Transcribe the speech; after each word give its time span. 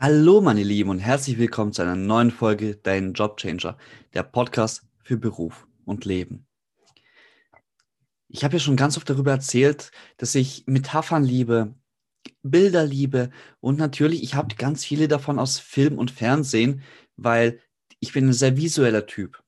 Hallo 0.00 0.40
meine 0.40 0.62
Lieben 0.62 0.90
und 0.90 1.00
herzlich 1.00 1.38
willkommen 1.38 1.72
zu 1.72 1.82
einer 1.82 1.96
neuen 1.96 2.30
Folge 2.30 2.76
Dein 2.76 3.14
Jobchanger, 3.14 3.76
der 4.14 4.22
Podcast 4.22 4.86
für 5.02 5.16
Beruf 5.16 5.66
und 5.86 6.04
Leben. 6.04 6.46
Ich 8.28 8.44
habe 8.44 8.54
ja 8.54 8.60
schon 8.60 8.76
ganz 8.76 8.96
oft 8.96 9.10
darüber 9.10 9.32
erzählt, 9.32 9.90
dass 10.16 10.36
ich 10.36 10.62
Metaphern 10.68 11.24
liebe, 11.24 11.74
Bilder 12.44 12.86
liebe 12.86 13.30
und 13.58 13.76
natürlich, 13.76 14.22
ich 14.22 14.36
habe 14.36 14.54
ganz 14.54 14.84
viele 14.84 15.08
davon 15.08 15.40
aus 15.40 15.58
Film 15.58 15.98
und 15.98 16.12
Fernsehen, 16.12 16.82
weil 17.16 17.60
ich 17.98 18.12
bin 18.12 18.28
ein 18.28 18.32
sehr 18.32 18.56
visueller 18.56 19.04
Typ. 19.04 19.42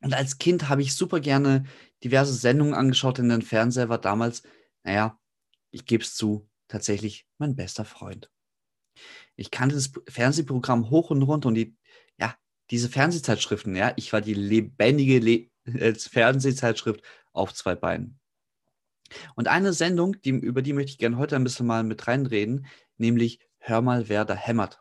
Und 0.00 0.14
als 0.14 0.38
Kind 0.38 0.68
habe 0.68 0.82
ich 0.82 0.94
super 0.94 1.18
gerne 1.18 1.64
diverse 2.04 2.34
Sendungen 2.34 2.74
angeschaut, 2.74 3.18
denn 3.18 3.30
der 3.30 3.42
Fernseher 3.42 3.88
war 3.88 3.98
damals, 3.98 4.44
naja, 4.84 5.18
ich 5.72 5.86
gebe 5.86 6.04
es 6.04 6.14
zu, 6.14 6.48
tatsächlich 6.68 7.26
mein 7.38 7.56
bester 7.56 7.84
Freund. 7.84 8.30
Ich 9.36 9.50
kannte 9.50 9.74
das 9.74 9.92
Fernsehprogramm 10.08 10.90
hoch 10.90 11.10
und 11.10 11.22
runter 11.22 11.48
und 11.48 11.54
die, 11.54 11.76
ja, 12.18 12.34
diese 12.70 12.88
Fernsehzeitschriften, 12.88 13.76
ja, 13.76 13.92
ich 13.96 14.12
war 14.12 14.20
die 14.20 14.34
lebendige 14.34 15.18
Le 15.18 15.50
äh, 15.64 15.94
Fernsehzeitschrift 15.94 17.02
auf 17.32 17.54
zwei 17.54 17.74
Beinen. 17.74 18.18
Und 19.36 19.48
eine 19.48 19.72
Sendung, 19.72 20.20
die, 20.22 20.30
über 20.30 20.62
die 20.62 20.72
möchte 20.72 20.90
ich 20.90 20.98
gerne 20.98 21.16
heute 21.16 21.36
ein 21.36 21.44
bisschen 21.44 21.66
mal 21.66 21.84
mit 21.84 22.08
reinreden, 22.08 22.66
nämlich 22.96 23.40
Hör 23.68 23.82
mal, 23.82 24.08
wer 24.08 24.24
da 24.24 24.34
hämmert. 24.34 24.80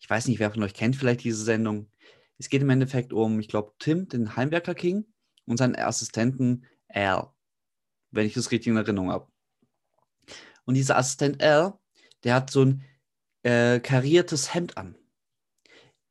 Ich 0.00 0.08
weiß 0.08 0.26
nicht, 0.26 0.38
wer 0.38 0.50
von 0.50 0.62
euch 0.62 0.72
kennt 0.72 0.96
vielleicht 0.96 1.24
diese 1.24 1.44
Sendung. 1.44 1.90
Es 2.38 2.48
geht 2.48 2.62
im 2.62 2.70
Endeffekt 2.70 3.12
um, 3.12 3.38
ich 3.38 3.48
glaube, 3.48 3.74
Tim, 3.78 4.08
den 4.08 4.34
Heimwerker 4.34 4.74
King, 4.74 5.04
und 5.44 5.58
seinen 5.58 5.76
Assistenten 5.76 6.64
Al, 6.88 7.28
wenn 8.10 8.26
ich 8.26 8.32
das 8.32 8.50
richtig 8.50 8.70
in 8.70 8.78
Erinnerung 8.78 9.10
habe. 9.10 9.28
Und 10.64 10.74
dieser 10.74 10.96
Assistent 10.96 11.42
Al, 11.42 11.74
der 12.24 12.34
hat 12.34 12.50
so 12.50 12.64
ein 12.64 12.84
äh, 13.42 13.80
kariertes 13.80 14.54
Hemd 14.54 14.76
an. 14.76 14.96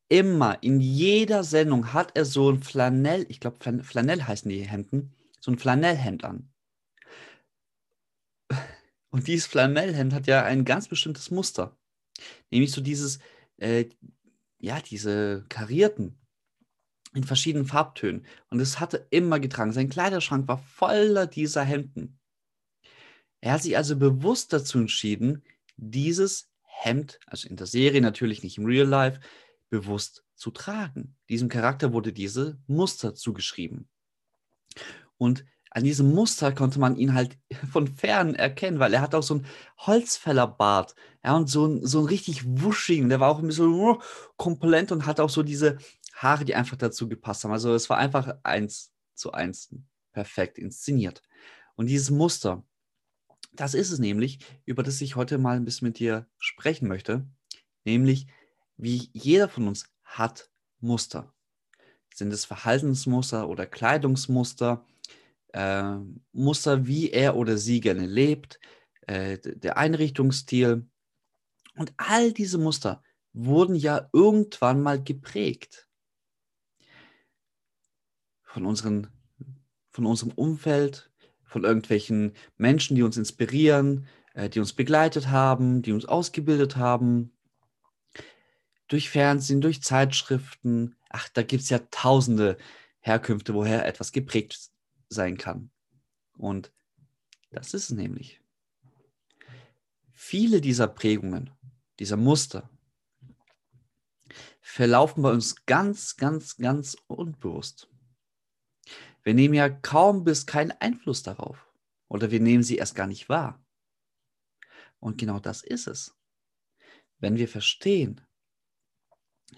Immer, 0.08 0.62
in 0.62 0.80
jeder 0.80 1.42
Sendung 1.42 1.92
hat 1.94 2.16
er 2.16 2.24
so 2.24 2.50
ein 2.50 2.62
Flanell, 2.62 3.24
ich 3.28 3.40
glaube 3.40 3.82
Flanell 3.82 4.22
heißen 4.22 4.50
die 4.50 4.62
Hemden, 4.62 5.14
so 5.40 5.50
ein 5.50 5.58
Flanellhemd 5.58 6.24
an. 6.24 6.52
Und 9.10 9.26
dieses 9.26 9.46
Flanellhemd 9.46 10.12
hat 10.12 10.26
ja 10.26 10.44
ein 10.44 10.64
ganz 10.64 10.88
bestimmtes 10.88 11.30
Muster. 11.30 11.76
Nämlich 12.50 12.72
so 12.72 12.80
dieses, 12.80 13.20
äh, 13.56 13.86
ja, 14.58 14.80
diese 14.80 15.44
karierten 15.48 16.18
in 17.14 17.24
verschiedenen 17.24 17.66
Farbtönen. 17.66 18.26
Und 18.50 18.58
das 18.58 18.80
hatte 18.80 19.06
immer 19.10 19.40
getragen. 19.40 19.72
Sein 19.72 19.88
Kleiderschrank 19.88 20.48
war 20.48 20.58
voller 20.58 21.26
dieser 21.26 21.62
Hemden. 21.64 22.18
Er 23.40 23.54
hat 23.54 23.62
sich 23.62 23.76
also 23.76 23.96
bewusst 23.96 24.52
dazu 24.52 24.78
entschieden, 24.78 25.42
dieses 25.76 26.51
Hemd, 26.84 27.18
also 27.26 27.48
in 27.48 27.56
der 27.56 27.66
Serie 27.66 28.00
natürlich 28.00 28.42
nicht 28.42 28.58
im 28.58 28.66
Real 28.66 28.86
Life, 28.86 29.20
bewusst 29.70 30.24
zu 30.34 30.50
tragen. 30.50 31.16
Diesem 31.28 31.48
Charakter 31.48 31.92
wurde 31.92 32.12
diese 32.12 32.58
Muster 32.66 33.14
zugeschrieben. 33.14 33.88
Und 35.16 35.44
an 35.70 35.84
diesem 35.84 36.12
Muster 36.12 36.52
konnte 36.52 36.78
man 36.78 36.96
ihn 36.96 37.14
halt 37.14 37.38
von 37.72 37.86
fern 37.86 38.34
erkennen, 38.34 38.78
weil 38.78 38.92
er 38.92 39.00
hat 39.00 39.14
auch 39.14 39.22
so 39.22 39.34
einen 39.34 39.46
Holzfällerbart, 39.78 40.94
ja, 41.24 41.36
und 41.36 41.48
so 41.48 41.66
ein, 41.66 41.86
so 41.86 42.00
ein 42.00 42.06
richtig 42.06 42.44
wuschigen, 42.44 43.08
der 43.08 43.20
war 43.20 43.30
auch 43.30 43.38
ein 43.38 43.46
bisschen 43.46 43.72
uh, 43.72 43.98
komponent 44.36 44.92
und 44.92 45.06
hat 45.06 45.20
auch 45.20 45.30
so 45.30 45.42
diese 45.42 45.78
Haare, 46.14 46.44
die 46.44 46.54
einfach 46.54 46.76
dazu 46.76 47.08
gepasst 47.08 47.44
haben. 47.44 47.52
Also 47.52 47.74
es 47.74 47.88
war 47.88 47.96
einfach 47.96 48.34
eins 48.42 48.92
zu 49.14 49.32
eins 49.32 49.74
perfekt 50.12 50.58
inszeniert. 50.58 51.22
Und 51.74 51.86
dieses 51.86 52.10
Muster, 52.10 52.64
das 53.52 53.74
ist 53.74 53.90
es 53.90 53.98
nämlich, 53.98 54.38
über 54.64 54.82
das 54.82 55.00
ich 55.00 55.16
heute 55.16 55.38
mal 55.38 55.56
ein 55.56 55.64
bisschen 55.64 55.88
mit 55.88 55.98
dir 55.98 56.26
sprechen 56.38 56.88
möchte, 56.88 57.26
nämlich 57.84 58.26
wie 58.76 59.10
jeder 59.12 59.48
von 59.48 59.68
uns 59.68 59.92
hat 60.04 60.50
Muster. 60.80 61.34
Sind 62.14 62.32
es 62.32 62.44
Verhaltensmuster 62.44 63.48
oder 63.48 63.66
Kleidungsmuster, 63.66 64.84
äh, 65.52 65.96
Muster, 66.32 66.86
wie 66.86 67.10
er 67.10 67.36
oder 67.36 67.56
sie 67.58 67.80
gerne 67.80 68.06
lebt, 68.06 68.58
äh, 69.06 69.38
der 69.38 69.76
Einrichtungsstil. 69.76 70.88
Und 71.76 71.92
all 71.96 72.32
diese 72.32 72.58
Muster 72.58 73.02
wurden 73.32 73.74
ja 73.74 74.08
irgendwann 74.12 74.82
mal 74.82 75.02
geprägt 75.02 75.88
von, 78.42 78.66
unseren, 78.66 79.08
von 79.90 80.06
unserem 80.06 80.32
Umfeld, 80.32 81.11
von 81.52 81.64
irgendwelchen 81.64 82.32
Menschen, 82.56 82.96
die 82.96 83.02
uns 83.02 83.18
inspirieren, 83.18 84.06
äh, 84.32 84.48
die 84.48 84.58
uns 84.58 84.72
begleitet 84.72 85.28
haben, 85.28 85.82
die 85.82 85.92
uns 85.92 86.06
ausgebildet 86.06 86.76
haben, 86.76 87.32
durch 88.88 89.10
Fernsehen, 89.10 89.60
durch 89.60 89.82
Zeitschriften. 89.82 90.96
Ach, 91.10 91.28
da 91.28 91.42
gibt 91.42 91.62
es 91.62 91.68
ja 91.68 91.80
tausende 91.90 92.56
Herkünfte, 93.00 93.52
woher 93.52 93.86
etwas 93.86 94.12
geprägt 94.12 94.70
sein 95.10 95.36
kann. 95.36 95.70
Und 96.38 96.72
das 97.50 97.74
ist 97.74 97.90
es 97.90 97.90
nämlich. 97.90 98.40
Viele 100.12 100.62
dieser 100.62 100.88
Prägungen, 100.88 101.50
dieser 101.98 102.16
Muster, 102.16 102.70
verlaufen 104.62 105.22
bei 105.22 105.30
uns 105.30 105.66
ganz, 105.66 106.16
ganz, 106.16 106.56
ganz 106.56 106.96
unbewusst. 107.08 107.91
Wir 109.22 109.34
nehmen 109.34 109.54
ja 109.54 109.68
kaum 109.68 110.24
bis 110.24 110.46
keinen 110.46 110.72
Einfluss 110.72 111.22
darauf. 111.22 111.68
Oder 112.08 112.30
wir 112.30 112.40
nehmen 112.40 112.62
sie 112.62 112.76
erst 112.76 112.94
gar 112.94 113.06
nicht 113.06 113.28
wahr. 113.28 113.64
Und 114.98 115.18
genau 115.18 115.38
das 115.38 115.62
ist 115.62 115.86
es. 115.86 116.16
Wenn 117.18 117.36
wir 117.36 117.48
verstehen, 117.48 118.20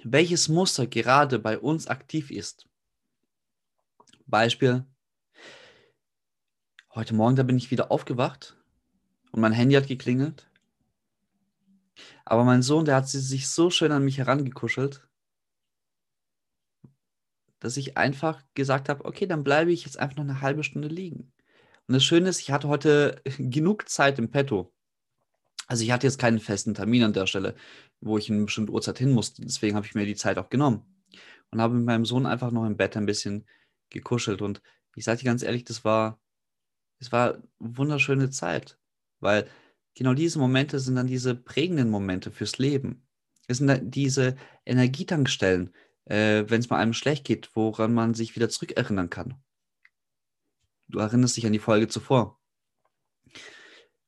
welches 0.03 0.49
Muster 0.49 0.87
gerade 0.87 1.39
bei 1.39 1.59
uns 1.59 1.87
aktiv 1.87 2.31
ist. 2.31 2.69
Beispiel, 4.27 4.87
heute 6.95 7.15
Morgen, 7.15 7.37
da 7.37 7.43
bin 7.43 7.57
ich 7.57 7.71
wieder 7.71 7.91
aufgewacht 7.91 8.57
und 9.33 9.41
mein 9.41 9.53
Handy 9.53 9.75
hat 9.75 9.87
geklingelt. 9.87 10.51
Aber 12.25 12.45
mein 12.45 12.63
Sohn, 12.63 12.85
der 12.85 12.97
hat 12.97 13.09
sich 13.09 13.49
so 13.49 13.71
schön 13.71 13.93
an 13.93 14.05
mich 14.05 14.19
herangekuschelt 14.19 15.07
dass 17.65 17.79
ich 17.79 17.97
einfach 17.97 18.45
gesagt 18.53 18.91
habe, 18.91 19.07
okay, 19.07 19.27
dann 19.27 19.43
bleibe 19.43 19.73
ich 19.73 19.87
jetzt 19.87 19.99
einfach 19.99 20.19
noch 20.19 20.25
eine 20.25 20.43
halbe 20.43 20.63
Stunde 20.63 20.89
liegen. 20.89 21.33
Und 21.89 21.95
das 21.95 22.05
Schöne 22.05 22.29
ist, 22.29 22.41
ich 22.41 22.51
hatte 22.51 22.69
heute 22.69 23.23
genug 23.39 23.89
Zeit 23.89 24.19
im 24.19 24.31
Petto. 24.31 24.71
Also 25.67 25.83
ich 25.83 25.91
hatte 25.91 26.07
jetzt 26.07 26.19
keinen 26.19 26.41
festen 26.41 26.75
Termin 26.75 27.05
an 27.05 27.15
der 27.15 27.27
Stelle, 27.27 27.55
wo 28.01 28.19
ich 28.19 28.29
in 28.29 28.35
eine 28.35 28.45
bestimmte 28.45 28.71
Uhrzeit 28.71 28.99
hin 28.99 29.13
musste. 29.13 29.41
Deswegen 29.41 29.77
habe 29.77 29.87
ich 29.87 29.95
mir 29.95 30.05
die 30.05 30.15
Zeit 30.15 30.37
auch 30.37 30.51
genommen 30.51 30.85
und 31.53 31.63
habe 31.63 31.73
mit 31.75 31.87
meinem 31.87 32.05
Sohn 32.05 32.27
einfach 32.27 32.51
noch 32.51 32.67
im 32.67 32.77
Bett 32.77 32.99
ein 32.99 33.07
bisschen 33.07 33.47
gekuschelt. 33.89 34.43
Und 34.43 34.61
ich 34.95 35.05
sage 35.05 35.21
dir 35.21 35.25
ganz 35.25 35.43
ehrlich, 35.43 35.65
das 35.65 35.87
war, 35.87 36.21
das 36.99 37.13
war 37.13 37.39
wunderschöne 37.61 38.29
Zeit, 38.29 38.79
weil 39.21 39.49
genau 39.95 40.13
diese 40.13 40.39
Momente 40.39 40.81
sind 40.81 40.97
dann 40.97 41.07
diese 41.07 41.35
prägenden 41.35 41.89
Momente 41.89 42.31
fürs 42.31 42.59
Leben. 42.59 43.07
Es 43.47 43.57
sind 43.57 43.69
dann 43.69 43.91
diese 43.91 44.37
Energietankstellen, 44.67 45.73
äh, 46.07 46.45
wenn 46.49 46.61
es 46.61 46.71
mal 46.71 46.79
einem 46.79 46.93
schlecht 46.93 47.25
geht, 47.25 47.51
woran 47.55 47.95
man 47.95 48.15
sich 48.15 48.37
wieder 48.37 48.49
zurückerinnern 48.49 49.11
kann. 49.11 49.35
Du 50.89 50.99
erinnerst 50.99 51.37
dich 51.37 51.47
an 51.47 51.53
die 51.53 51.59
Folge 51.59 51.89
zuvor. 51.89 52.39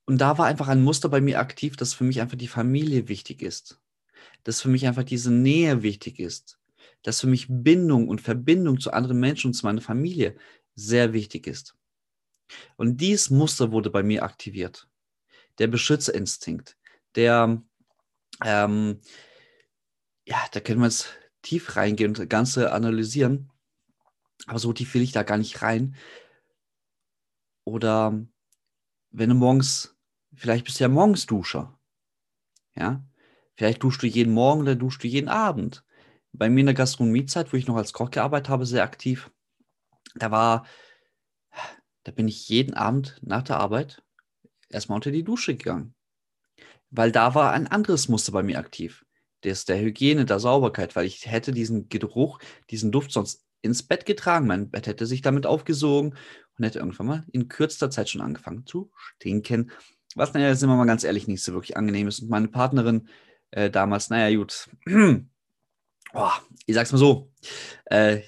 Und 0.05 0.19
da 0.19 0.39
war 0.39 0.47
einfach 0.47 0.69
ein 0.69 0.83
Muster 0.83 1.09
bei 1.09 1.21
mir 1.21 1.41
aktiv, 1.41 1.77
dass 1.77 1.95
für 1.95 2.05
mich 2.05 2.21
einfach 2.21 2.37
die 2.37 2.49
Familie 2.49 3.09
wichtig 3.09 3.43
ist. 3.43 3.81
Dass 4.45 4.61
für 4.61 4.69
mich 4.69 4.87
einfach 4.87 5.03
diese 5.03 5.33
Nähe 5.33 5.83
wichtig 5.83 6.21
ist. 6.21 6.59
Dass 7.03 7.21
für 7.21 7.27
mich 7.27 7.47
Bindung 7.49 8.09
und 8.09 8.21
Verbindung 8.21 8.79
zu 8.79 8.93
anderen 8.93 9.19
Menschen 9.19 9.49
und 9.49 9.55
zu 9.55 9.67
meiner 9.67 9.81
Familie 9.81 10.37
sehr 10.75 11.13
wichtig 11.13 11.47
ist. 11.47 11.75
Und 12.77 13.01
dieses 13.01 13.31
Muster 13.31 13.73
wurde 13.73 13.91
bei 13.91 14.03
mir 14.03 14.23
aktiviert. 14.23 14.89
Der 15.59 15.67
Beschützerinstinkt, 15.67 16.77
der, 17.15 17.63
ähm, 18.45 19.01
ja, 20.27 20.45
da 20.53 20.61
können 20.61 20.81
wir 20.81 20.87
jetzt 20.87 21.09
tief 21.47 21.77
reingehen 21.77 22.11
und 22.11 22.19
das 22.19 22.29
Ganze 22.29 22.73
analysieren. 22.73 23.51
Aber 24.47 24.59
so 24.59 24.73
tief 24.73 24.93
will 24.95 25.03
ich 25.03 25.13
da 25.13 25.23
gar 25.23 25.39
nicht 25.39 25.63
rein. 25.63 25.97
Oder 27.65 28.27
wenn 29.11 29.29
du 29.29 29.35
morgens, 29.35 29.97
vielleicht 30.35 30.65
bist 30.65 30.81
du 30.81 30.85
ja 30.85 30.89
morgens 30.89 31.27
Duscher. 31.27 31.79
Ja, 32.75 33.05
vielleicht 33.55 33.83
duschst 33.83 34.03
du 34.03 34.07
jeden 34.07 34.35
Morgen 34.35 34.63
oder 34.63 34.75
duschst 34.75 35.03
du 35.03 35.09
jeden 35.09 35.29
Abend. 35.29 35.85
bei 36.33 36.51
mir 36.51 36.61
in 36.61 36.67
der 36.67 36.75
Gastronomiezeit, 36.75 37.53
wo 37.53 37.57
ich 37.57 37.67
noch 37.67 37.77
als 37.77 37.95
Koch 37.95 38.11
gearbeitet 38.11 38.51
habe, 38.51 38.67
sehr 38.67 38.83
aktiv. 38.83 39.31
Da 40.17 40.31
war, 40.31 40.67
da 42.03 42.13
bin 42.13 42.29
ich 42.29 42.49
jeden 42.51 42.75
Abend 42.75 43.19
nach 43.23 43.43
der 43.43 43.59
Arbeit 43.59 44.03
erstmal 44.69 44.97
unter 44.97 45.13
die 45.13 45.25
Dusche 45.25 45.57
gegangen. 45.57 45.95
Weil 46.91 47.11
da 47.11 47.35
war 47.35 47.53
ein 47.53 47.69
anderes 47.69 48.09
Muster 48.09 48.33
bei 48.33 48.43
mir 48.43 48.59
aktiv. 48.59 49.06
Das 49.47 49.65
der 49.65 49.81
Hygiene, 49.81 50.25
der 50.25 50.41
Sauberkeit, 50.41 50.97
weil 50.97 51.07
ich 51.07 51.27
hätte 51.27 51.53
diesen 51.53 51.89
Geruch, 51.89 52.39
diesen 52.71 52.91
Duft 52.91 53.13
sonst 53.13 53.45
ins 53.63 53.83
Bett 53.83 54.07
getragen. 54.07 54.47
Mein 54.47 54.71
Bett 54.71 54.87
hätte 54.87 55.07
sich 55.07 55.23
damit 55.23 55.47
aufgesogen 55.47 56.15
und 56.57 56.65
hätte 56.65 56.79
irgendwann 56.79 57.07
mal 57.07 57.25
in 57.33 57.49
kürzester 57.49 57.91
Zeit 57.91 58.09
schon 58.09 58.21
angefangen 58.21 58.67
zu 58.67 58.91
stinken. 58.95 59.71
Was, 60.15 60.33
naja, 60.33 60.55
sind 60.55 60.69
wir 60.69 60.77
mal 60.77 60.87
ganz 60.87 61.05
ehrlich, 61.05 61.29
nicht 61.29 61.43
so 61.43 61.53
wirklich 61.53 61.77
angenehm 61.77 62.09
ist. 62.09 62.21
Und 62.21 62.31
meine 62.31 62.49
Partnerin 62.49 63.09
äh, 63.51 63.71
damals, 63.71 64.11
naja, 64.11 64.35
gut, 64.37 64.69
oh, 66.15 66.31
ich 66.65 66.75
sag's 66.75 66.93
mal 66.93 66.99
so, 66.99 67.31
äh, 67.87 68.23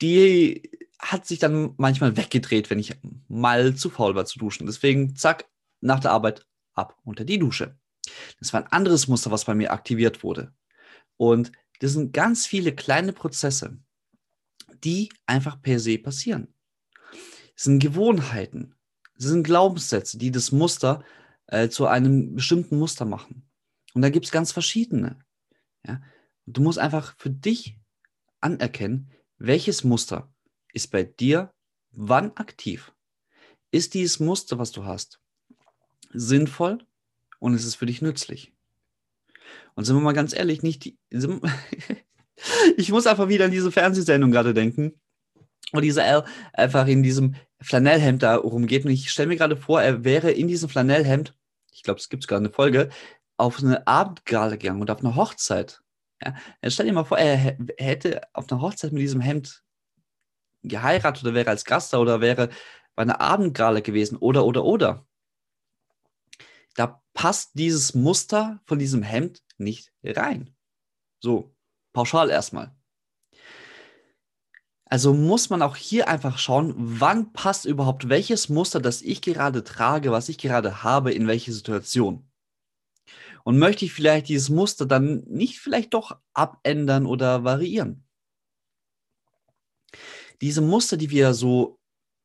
die 0.00 0.70
hat 0.98 1.26
sich 1.26 1.38
dann 1.38 1.74
manchmal 1.76 2.16
weggedreht, 2.16 2.70
wenn 2.70 2.78
ich 2.78 2.94
mal 3.28 3.74
zu 3.74 3.90
faul 3.90 4.14
war 4.14 4.24
zu 4.24 4.38
duschen. 4.38 4.66
Deswegen, 4.66 5.16
zack, 5.16 5.46
nach 5.80 6.00
der 6.00 6.12
Arbeit 6.12 6.46
ab 6.74 6.96
unter 7.04 7.24
die 7.24 7.38
Dusche. 7.38 7.76
Das 8.38 8.52
war 8.52 8.62
ein 8.62 8.72
anderes 8.72 9.08
Muster, 9.08 9.30
was 9.30 9.44
bei 9.44 9.54
mir 9.54 9.72
aktiviert 9.72 10.22
wurde. 10.22 10.52
Und 11.16 11.52
das 11.80 11.92
sind 11.92 12.12
ganz 12.12 12.46
viele 12.46 12.74
kleine 12.74 13.12
Prozesse, 13.12 13.78
die 14.84 15.10
einfach 15.26 15.60
per 15.60 15.78
se 15.78 15.98
passieren. 15.98 16.54
Es 17.56 17.64
sind 17.64 17.78
Gewohnheiten, 17.78 18.74
es 19.14 19.24
sind 19.24 19.44
Glaubenssätze, 19.44 20.18
die 20.18 20.30
das 20.30 20.52
Muster 20.52 21.02
äh, 21.46 21.68
zu 21.68 21.86
einem 21.86 22.34
bestimmten 22.34 22.78
Muster 22.78 23.04
machen. 23.04 23.48
Und 23.94 24.02
da 24.02 24.10
gibt 24.10 24.26
es 24.26 24.32
ganz 24.32 24.52
verschiedene. 24.52 25.18
Ja? 25.86 26.02
Du 26.44 26.60
musst 26.60 26.78
einfach 26.78 27.14
für 27.18 27.30
dich 27.30 27.78
anerkennen, 28.40 29.10
welches 29.38 29.84
Muster 29.84 30.32
ist 30.72 30.90
bei 30.90 31.02
dir 31.02 31.52
wann 31.92 32.36
aktiv. 32.36 32.92
Ist 33.70 33.94
dieses 33.94 34.20
Muster, 34.20 34.58
was 34.58 34.70
du 34.70 34.84
hast, 34.84 35.20
sinnvoll 36.12 36.86
und 37.38 37.54
ist 37.54 37.64
es 37.64 37.74
für 37.74 37.86
dich 37.86 38.02
nützlich? 38.02 38.52
Und 39.74 39.84
sind 39.84 39.96
wir 39.96 40.02
mal 40.02 40.12
ganz 40.12 40.34
ehrlich, 40.34 40.62
nicht 40.62 40.84
die, 40.84 40.98
ich 42.76 42.90
muss 42.90 43.06
einfach 43.06 43.28
wieder 43.28 43.46
an 43.46 43.50
diese 43.50 43.72
Fernsehsendung 43.72 44.30
gerade 44.30 44.54
denken, 44.54 44.94
wo 45.72 45.80
dieser 45.80 46.04
L 46.04 46.24
einfach 46.52 46.86
in 46.86 47.02
diesem 47.02 47.36
Flanellhemd 47.60 48.22
da 48.22 48.36
rumgeht. 48.36 48.84
Und 48.84 48.90
ich 48.90 49.10
stelle 49.10 49.28
mir 49.28 49.36
gerade 49.36 49.56
vor, 49.56 49.82
er 49.82 50.04
wäre 50.04 50.30
in 50.30 50.48
diesem 50.48 50.68
Flanellhemd, 50.68 51.34
ich 51.72 51.82
glaube, 51.82 52.00
es 52.00 52.08
gibt 52.08 52.26
gerade 52.26 52.40
eine 52.40 52.50
Folge, 52.50 52.88
auf 53.36 53.58
eine 53.58 53.86
Abendgala 53.86 54.56
gegangen 54.56 54.80
und 54.80 54.90
auf 54.90 55.00
eine 55.00 55.14
Hochzeit. 55.14 55.82
Ja, 56.24 56.34
stell 56.66 56.86
dir 56.86 56.92
mal 56.92 57.04
vor, 57.04 57.18
er 57.18 57.56
hätte 57.76 58.22
auf 58.32 58.50
einer 58.50 58.62
Hochzeit 58.62 58.92
mit 58.92 59.02
diesem 59.02 59.20
Hemd 59.20 59.62
geheiratet 60.62 61.22
oder 61.22 61.34
wäre 61.34 61.50
als 61.50 61.64
Gast 61.64 61.92
da 61.92 61.98
oder 61.98 62.20
wäre 62.20 62.48
bei 62.94 63.02
einer 63.02 63.20
Abendgala 63.20 63.80
gewesen 63.80 64.16
oder, 64.16 64.46
oder, 64.46 64.64
oder. 64.64 65.06
Da 66.74 67.02
passt 67.16 67.52
dieses 67.54 67.94
Muster 67.94 68.60
von 68.66 68.78
diesem 68.78 69.02
Hemd 69.02 69.42
nicht 69.56 69.90
rein. 70.04 70.54
So, 71.18 71.56
pauschal 71.94 72.28
erstmal. 72.28 72.76
Also 74.84 75.14
muss 75.14 75.48
man 75.48 75.62
auch 75.62 75.76
hier 75.76 76.08
einfach 76.08 76.38
schauen, 76.38 76.74
wann 76.76 77.32
passt 77.32 77.64
überhaupt 77.64 78.10
welches 78.10 78.50
Muster, 78.50 78.80
das 78.80 79.00
ich 79.00 79.22
gerade 79.22 79.64
trage, 79.64 80.12
was 80.12 80.28
ich 80.28 80.36
gerade 80.36 80.84
habe, 80.84 81.10
in 81.10 81.26
welche 81.26 81.52
Situation. 81.52 82.30
Und 83.44 83.58
möchte 83.58 83.86
ich 83.86 83.94
vielleicht 83.94 84.28
dieses 84.28 84.50
Muster 84.50 84.84
dann 84.84 85.24
nicht 85.24 85.58
vielleicht 85.58 85.94
doch 85.94 86.20
abändern 86.34 87.06
oder 87.06 87.44
variieren? 87.44 88.04
Diese 90.42 90.60
Muster, 90.60 90.98
die 90.98 91.10
wir 91.10 91.32
so 91.32 91.80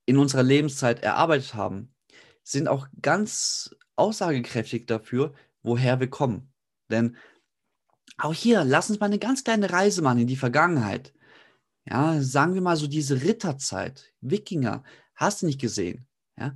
in 0.06 0.18
unserer 0.18 0.44
Lebenszeit 0.44 1.02
erarbeitet 1.02 1.54
haben, 1.54 1.96
sind 2.44 2.68
auch 2.68 2.88
ganz 3.02 3.74
aussagekräftig 3.96 4.86
dafür, 4.88 5.34
woher 5.64 6.00
wir 6.00 6.10
kommen. 6.10 6.52
Denn 6.90 7.18
auch 8.18 8.34
hier, 8.34 8.64
lass 8.64 8.90
uns 8.90 9.00
mal 9.00 9.08
eine 9.08 9.20
ganz 9.20 9.44
kleine 9.44 9.72
Reise 9.72 10.02
machen 10.02 10.20
in 10.20 10.28
die 10.28 10.36
Vergangenheit. 10.36 11.14
Ja, 11.86 12.22
sagen 12.22 12.54
wir 12.54 12.62
mal 12.62 12.78
so 12.78 12.88
diese 12.88 13.24
Ritterzeit, 13.24 14.14
Wikinger, 14.22 14.84
hast 15.16 15.42
du 15.42 15.48
nicht 15.48 15.60
gesehen? 15.60 16.08
Ja, 16.38 16.56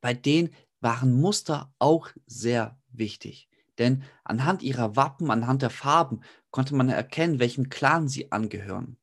bei 0.00 0.12
denen 0.12 0.54
waren 0.80 1.18
Muster 1.18 1.72
auch 1.78 2.10
sehr 2.26 2.78
wichtig. 2.88 3.48
Denn 3.78 4.04
anhand 4.22 4.62
ihrer 4.62 4.96
Wappen, 4.96 5.30
anhand 5.30 5.62
der 5.62 5.70
Farben 5.70 6.20
konnte 6.50 6.74
man 6.74 6.88
erkennen, 6.88 7.38
welchem 7.38 7.70
Clan 7.70 8.08
sie 8.08 8.30
angehören. 8.30 8.98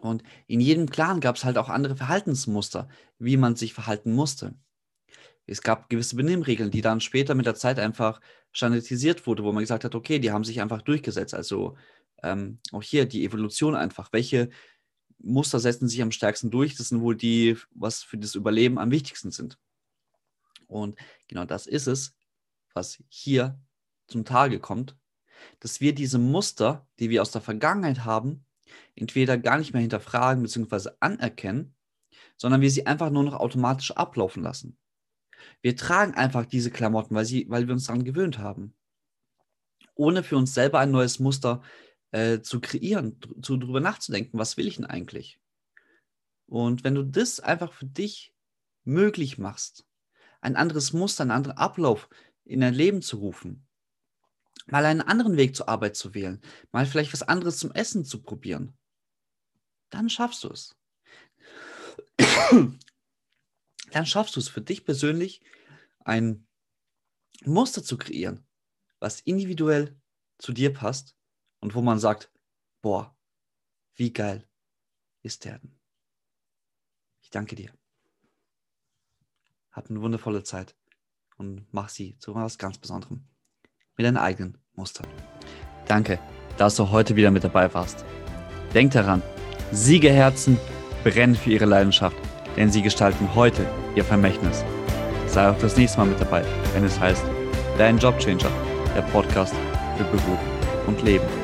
Und 0.00 0.22
in 0.46 0.60
jedem 0.60 0.90
Clan 0.90 1.20
gab 1.20 1.36
es 1.36 1.44
halt 1.44 1.58
auch 1.58 1.68
andere 1.68 1.96
Verhaltensmuster, 1.96 2.88
wie 3.18 3.36
man 3.36 3.56
sich 3.56 3.74
verhalten 3.74 4.12
musste. 4.12 4.54
Es 5.48 5.62
gab 5.62 5.88
gewisse 5.88 6.16
Benimmregeln, 6.16 6.70
die 6.70 6.82
dann 6.82 7.00
später 7.00 7.34
mit 7.34 7.46
der 7.46 7.54
Zeit 7.54 7.78
einfach 7.78 8.20
standardisiert 8.52 9.26
wurde, 9.26 9.44
wo 9.44 9.52
man 9.52 9.62
gesagt 9.62 9.84
hat, 9.84 9.94
okay, 9.94 10.18
die 10.18 10.30
haben 10.30 10.44
sich 10.44 10.60
einfach 10.60 10.82
durchgesetzt. 10.82 11.34
Also 11.34 11.76
ähm, 12.22 12.58
auch 12.72 12.82
hier 12.82 13.06
die 13.06 13.24
Evolution 13.24 13.74
einfach. 13.74 14.12
Welche 14.12 14.50
Muster 15.18 15.58
setzen 15.58 15.88
sich 15.88 16.02
am 16.02 16.12
stärksten 16.12 16.50
durch? 16.50 16.76
Das 16.76 16.90
sind 16.90 17.00
wohl 17.00 17.16
die, 17.16 17.56
was 17.70 18.02
für 18.02 18.18
das 18.18 18.34
Überleben 18.34 18.78
am 18.78 18.90
wichtigsten 18.90 19.30
sind. 19.30 19.58
Und 20.66 20.98
genau 21.28 21.44
das 21.44 21.66
ist 21.66 21.86
es, 21.86 22.14
was 22.74 23.02
hier 23.08 23.58
zum 24.06 24.24
Tage 24.24 24.60
kommt, 24.60 24.96
dass 25.60 25.80
wir 25.80 25.94
diese 25.94 26.18
Muster, 26.18 26.86
die 26.98 27.10
wir 27.10 27.22
aus 27.22 27.30
der 27.30 27.40
Vergangenheit 27.40 28.04
haben, 28.04 28.44
entweder 28.96 29.38
gar 29.38 29.58
nicht 29.58 29.72
mehr 29.72 29.80
hinterfragen 29.80 30.42
bzw. 30.42 30.90
anerkennen, 31.00 31.74
sondern 32.36 32.60
wir 32.60 32.70
sie 32.70 32.86
einfach 32.86 33.10
nur 33.10 33.22
noch 33.22 33.34
automatisch 33.34 33.92
ablaufen 33.92 34.42
lassen. 34.42 34.76
Wir 35.62 35.76
tragen 35.76 36.14
einfach 36.14 36.46
diese 36.46 36.70
Klamotten, 36.70 37.14
weil, 37.14 37.24
sie, 37.24 37.48
weil 37.48 37.66
wir 37.66 37.74
uns 37.74 37.86
daran 37.86 38.04
gewöhnt 38.04 38.38
haben. 38.38 38.74
Ohne 39.94 40.22
für 40.22 40.36
uns 40.36 40.54
selber 40.54 40.78
ein 40.78 40.90
neues 40.90 41.18
Muster 41.18 41.62
äh, 42.10 42.40
zu 42.40 42.60
kreieren, 42.60 43.20
zu, 43.42 43.56
darüber 43.56 43.80
nachzudenken, 43.80 44.38
was 44.38 44.56
will 44.56 44.66
ich 44.66 44.76
denn 44.76 44.86
eigentlich? 44.86 45.40
Und 46.46 46.84
wenn 46.84 46.94
du 46.94 47.02
das 47.02 47.40
einfach 47.40 47.72
für 47.72 47.86
dich 47.86 48.34
möglich 48.84 49.38
machst, 49.38 49.86
ein 50.40 50.56
anderes 50.56 50.92
Muster, 50.92 51.22
einen 51.22 51.30
anderen 51.32 51.58
Ablauf 51.58 52.08
in 52.44 52.60
dein 52.60 52.74
Leben 52.74 53.02
zu 53.02 53.18
rufen, 53.18 53.66
mal 54.66 54.84
einen 54.84 55.02
anderen 55.02 55.36
Weg 55.36 55.54
zur 55.54 55.68
Arbeit 55.68 55.96
zu 55.96 56.14
wählen, 56.14 56.40
mal 56.72 56.86
vielleicht 56.86 57.12
was 57.12 57.22
anderes 57.22 57.58
zum 57.58 57.72
Essen 57.72 58.04
zu 58.04 58.22
probieren, 58.22 58.72
dann 59.90 60.08
schaffst 60.08 60.44
du 60.44 60.48
es. 60.48 60.76
Dann 63.92 64.06
schaffst 64.06 64.36
du 64.36 64.40
es 64.40 64.48
für 64.48 64.60
dich 64.60 64.84
persönlich, 64.84 65.42
ein 66.04 66.46
Muster 67.44 67.82
zu 67.82 67.96
kreieren, 67.96 68.46
was 68.98 69.20
individuell 69.20 70.00
zu 70.38 70.52
dir 70.52 70.72
passt 70.72 71.16
und 71.60 71.74
wo 71.74 71.82
man 71.82 71.98
sagt, 71.98 72.32
boah, 72.82 73.16
wie 73.94 74.12
geil 74.12 74.48
ist 75.22 75.44
der 75.44 75.58
denn? 75.58 75.78
Ich 77.20 77.30
danke 77.30 77.56
dir. 77.56 77.72
Hab 79.70 79.90
eine 79.90 80.00
wundervolle 80.00 80.42
Zeit 80.42 80.76
und 81.36 81.66
mach 81.72 81.88
sie 81.88 82.16
zu 82.18 82.34
was 82.34 82.58
ganz 82.58 82.78
Besonderem. 82.78 83.28
Mit 83.96 84.06
deinen 84.06 84.16
eigenen 84.16 84.58
Mustern. 84.74 85.06
Danke, 85.86 86.20
dass 86.56 86.76
du 86.76 86.90
heute 86.90 87.16
wieder 87.16 87.30
mit 87.30 87.44
dabei 87.44 87.72
warst. 87.74 88.04
Denk 88.74 88.92
daran, 88.92 89.22
Siegerherzen 89.72 90.58
brennen 91.02 91.34
für 91.34 91.50
ihre 91.50 91.64
Leidenschaft, 91.64 92.16
denn 92.58 92.72
sie 92.72 92.82
gestalten 92.82 93.28
heute 93.36 93.64
ihr 93.94 94.04
Vermächtnis. 94.04 94.64
Sei 95.28 95.48
auch 95.48 95.58
das 95.58 95.76
nächste 95.76 95.98
Mal 95.98 96.06
mit 96.06 96.20
dabei, 96.20 96.42
wenn 96.74 96.84
es 96.84 96.98
heißt 96.98 97.24
Dein 97.78 97.98
Jobchanger, 97.98 98.50
der 98.96 99.02
Podcast 99.02 99.54
für 99.96 100.04
Beruf 100.04 100.40
und 100.88 101.00
Leben. 101.02 101.37